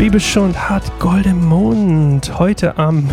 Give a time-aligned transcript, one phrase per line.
[0.00, 2.38] Bibelsche und hat Golden Mond.
[2.38, 3.10] Heute am,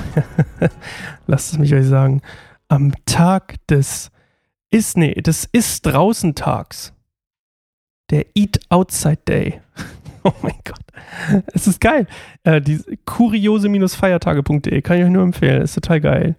[1.27, 2.21] lasst es mich euch sagen,
[2.69, 4.09] am Tag des
[4.69, 6.93] ist, nee, des ist draußen Tags.
[8.09, 9.59] Der Eat Outside Day.
[10.23, 10.79] oh mein Gott.
[11.53, 12.07] Es ist geil.
[12.43, 12.61] Äh,
[13.03, 15.63] kuriose-feiertage.de kann ich euch nur empfehlen.
[15.63, 16.35] Ist total geil.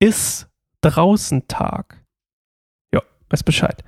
[0.00, 0.50] Ist
[0.82, 2.04] draußen Tag.
[2.92, 3.82] Ja, weiß Bescheid.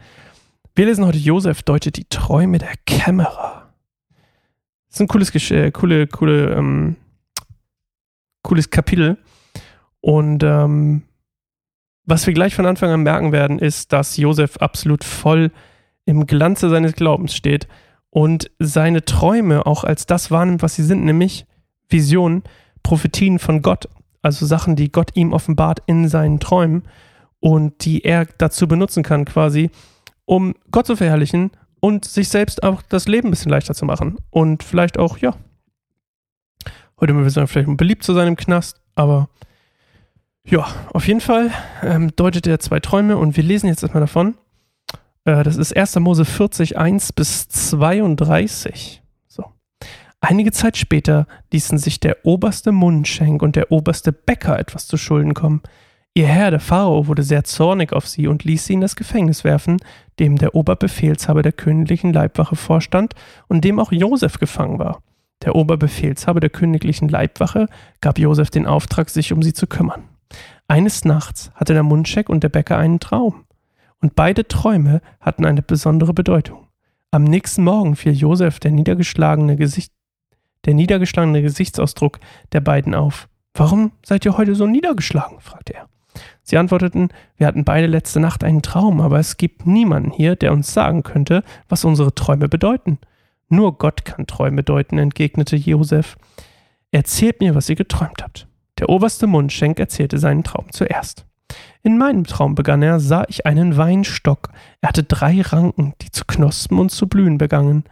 [0.75, 3.59] Wir lesen heute Josef deutet die Träume der Kämmerer.
[4.91, 6.97] Das ist ein cooles, äh, coole, coole, ähm,
[8.43, 9.19] cooles Kapitel.
[10.01, 11.03] Und ähm,
[12.05, 15.53] was wir gleich von Anfang an merken werden, ist, dass Josef absolut voll
[16.07, 17.69] im Glanze seines Glaubens steht
[18.11, 21.47] und seine Träume auch als das wahrnimmt, was sie sind, nämlich
[21.89, 22.43] Visionen,
[22.83, 23.89] Prophetien von Gott,
[24.23, 26.83] also Sachen, die Gott ihm offenbart in seinen Träumen
[27.39, 29.70] und die er dazu benutzen kann, quasi,
[30.25, 34.19] um Gott zu verherrlichen und sich selbst auch das Leben ein bisschen leichter zu machen.
[34.31, 35.34] Und vielleicht auch, ja,
[37.00, 39.28] heute wir sagen, vielleicht beliebt zu sein im Knast, aber
[40.45, 41.51] ja, auf jeden Fall
[41.83, 44.36] ähm, deutet er zwei Träume und wir lesen jetzt erstmal davon.
[45.25, 45.97] Äh, das ist 1.
[45.97, 49.03] Mose 40, 1 bis 32.
[49.28, 49.45] So.
[50.20, 55.34] Einige Zeit später ließen sich der oberste Mundschenk und der oberste Bäcker etwas zu Schulden
[55.34, 55.62] kommen.
[56.14, 59.44] Ihr Herr, der Pharao, wurde sehr zornig auf sie und ließ sie in das Gefängnis
[59.44, 59.78] werfen,
[60.19, 63.14] dem der Oberbefehlshaber der königlichen Leibwache vorstand
[63.47, 65.02] und dem auch Josef gefangen war.
[65.44, 67.67] Der Oberbefehlshaber der königlichen Leibwache
[68.00, 70.02] gab Josef den Auftrag, sich um sie zu kümmern.
[70.67, 73.45] Eines Nachts hatte der Mundscheck und der Bäcker einen Traum.
[74.00, 76.67] Und beide Träume hatten eine besondere Bedeutung.
[77.12, 79.92] Am nächsten Morgen fiel Josef der niedergeschlagene, Gesicht,
[80.64, 82.19] der niedergeschlagene Gesichtsausdruck
[82.52, 83.28] der beiden auf.
[83.55, 85.41] Warum seid ihr heute so niedergeschlagen?
[85.41, 85.89] fragte er.
[86.51, 90.53] Sie antworteten, wir hatten beide letzte Nacht einen Traum, aber es gibt niemanden hier, der
[90.53, 92.98] uns sagen könnte, was unsere Träume bedeuten.
[93.48, 96.17] Nur Gott kann Träume deuten, entgegnete Josef.
[96.91, 98.48] Erzählt mir, was ihr geträumt habt.
[98.80, 101.24] Der oberste Mundschenk erzählte seinen Traum zuerst.
[101.85, 104.48] In meinem Traum begann er, sah ich einen Weinstock.
[104.80, 107.85] Er hatte drei Ranken, die zu knospen und zu blühen begannen.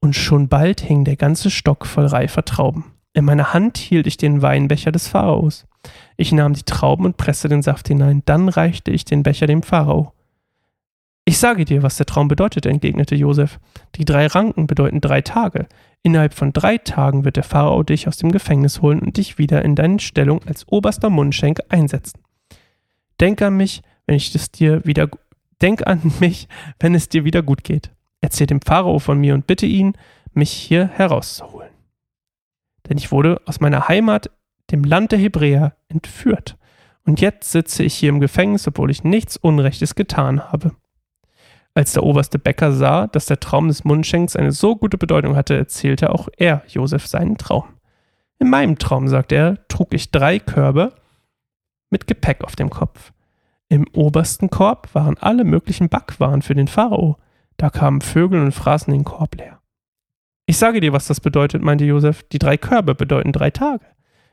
[0.00, 2.91] Und schon bald hing der ganze Stock voll reifer Trauben.
[3.14, 5.66] In meiner Hand hielt ich den Weinbecher des Pharaos.
[6.16, 9.62] Ich nahm die Trauben und presste den Saft hinein, dann reichte ich den Becher dem
[9.62, 10.12] Pharao.
[11.24, 13.60] Ich sage dir, was der Traum bedeutet, entgegnete Josef.
[13.94, 15.66] Die drei Ranken bedeuten drei Tage.
[16.02, 19.64] Innerhalb von drei Tagen wird der Pharao dich aus dem Gefängnis holen und dich wieder
[19.64, 22.20] in deine Stellung als oberster Mundschenk einsetzen.
[23.20, 25.08] Denk an mich, wenn ich es dir wieder
[25.60, 26.48] denk an mich,
[26.80, 27.92] wenn es dir wieder gut geht.
[28.20, 29.92] Erzähl dem Pharao von mir und bitte ihn,
[30.32, 31.61] mich hier herauszuholen.
[32.88, 34.30] Denn ich wurde aus meiner Heimat
[34.70, 36.56] dem Land der Hebräer, entführt.
[37.04, 40.72] Und jetzt sitze ich hier im Gefängnis, obwohl ich nichts Unrechtes getan habe.
[41.74, 45.56] Als der oberste Bäcker sah, dass der Traum des Mundschenks eine so gute Bedeutung hatte,
[45.56, 47.64] erzählte auch er Josef seinen Traum.
[48.38, 50.92] In meinem Traum, sagte er, trug ich drei Körbe
[51.90, 53.12] mit Gepäck auf dem Kopf.
[53.68, 57.16] Im obersten Korb waren alle möglichen Backwaren für den Pharao.
[57.56, 59.61] Da kamen Vögel und fraßen den Korb leer.
[60.52, 62.24] Ich sage dir, was das bedeutet, meinte Josef.
[62.24, 63.86] Die drei Körbe bedeuten drei Tage.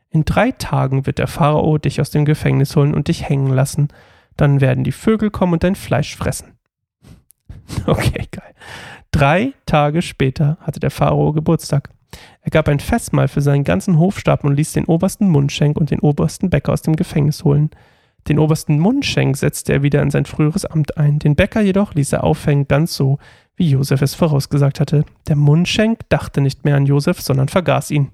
[0.09, 3.87] In drei Tagen wird der Pharao dich aus dem Gefängnis holen und dich hängen lassen.
[4.35, 6.57] Dann werden die Vögel kommen und dein Fleisch fressen.
[7.85, 8.53] Okay, geil.
[9.11, 11.89] Drei Tage später hatte der Pharao Geburtstag.
[12.41, 16.01] Er gab ein Festmahl für seinen ganzen Hofstab und ließ den obersten Mundschenk und den
[16.01, 17.69] obersten Bäcker aus dem Gefängnis holen.
[18.27, 21.19] Den obersten Mundschenk setzte er wieder in sein früheres Amt ein.
[21.19, 23.19] Den Bäcker jedoch ließ er aufhängen, ganz so,
[23.59, 25.03] wie Josef es vorausgesagt hatte.
[25.27, 28.09] Der Mundschenk dachte nicht mehr an Josef, sondern vergaß ihn.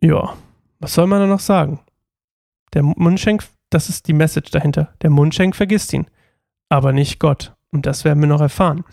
[0.00, 0.34] Ja,
[0.78, 1.80] was soll man da noch sagen?
[2.74, 4.94] Der Mundschenk, das ist die Message dahinter.
[5.02, 6.06] Der Mundschenk vergisst ihn,
[6.68, 7.54] aber nicht Gott.
[7.72, 8.84] Und das werden wir noch erfahren.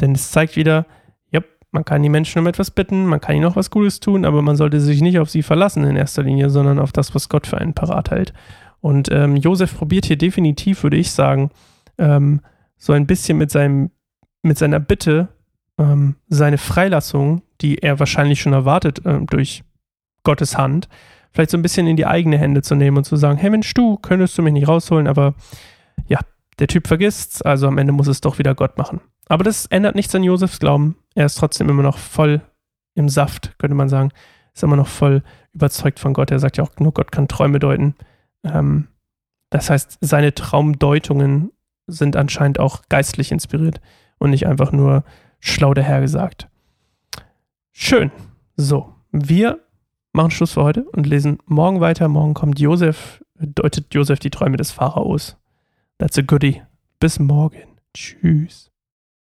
[0.00, 0.86] Denn es zeigt wieder,
[1.32, 1.40] ja,
[1.72, 4.40] man kann die Menschen um etwas bitten, man kann ihnen auch was Gutes tun, aber
[4.40, 7.48] man sollte sich nicht auf sie verlassen in erster Linie, sondern auf das, was Gott
[7.48, 8.32] für einen parat hält.
[8.80, 11.50] Und ähm, Josef probiert hier definitiv, würde ich sagen,
[11.98, 12.40] ähm,
[12.80, 13.90] so ein bisschen mit seinem,
[14.42, 15.28] mit seiner Bitte,
[15.78, 19.62] ähm, seine Freilassung, die er wahrscheinlich schon erwartet äh, durch
[20.24, 20.88] Gottes Hand,
[21.30, 23.72] vielleicht so ein bisschen in die eigene Hände zu nehmen und zu sagen, hey Mensch,
[23.74, 25.34] du könntest du mich nicht rausholen, aber
[26.06, 26.18] ja,
[26.58, 29.00] der Typ vergisst's, also am Ende muss es doch wieder Gott machen.
[29.28, 30.96] Aber das ändert nichts an Josefs Glauben.
[31.14, 32.40] Er ist trotzdem immer noch voll
[32.94, 34.10] im Saft, könnte man sagen.
[34.54, 35.22] Ist immer noch voll
[35.52, 36.30] überzeugt von Gott.
[36.30, 37.94] Er sagt ja auch, nur Gott kann Träume deuten.
[38.42, 38.88] Ähm,
[39.50, 41.52] das heißt, seine Traumdeutungen
[41.90, 43.80] sind anscheinend auch geistlich inspiriert
[44.18, 45.04] und nicht einfach nur
[45.40, 46.48] schlau dahergesagt.
[47.72, 48.10] Schön.
[48.56, 49.60] So, wir
[50.12, 52.08] machen Schluss für heute und lesen morgen weiter.
[52.08, 55.36] Morgen kommt Josef, deutet Josef die Träume des Pharaos.
[55.98, 56.62] That's a goodie.
[56.98, 57.78] Bis morgen.
[57.94, 58.69] Tschüss.